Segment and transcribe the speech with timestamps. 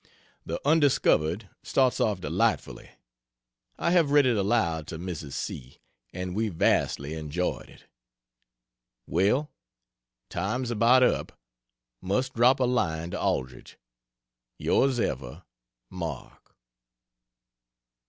[0.47, 2.89] The Undiscovered starts off delightfully
[3.77, 5.33] I have read it aloud to Mrs.
[5.33, 5.77] C.
[6.11, 7.85] and we vastly enjoyed it.
[9.05, 9.51] Well,
[10.27, 11.39] time's about up
[12.01, 13.77] must drop a line to Aldrich.
[14.59, 15.43] Yrs ever,
[15.91, 16.55] MARK.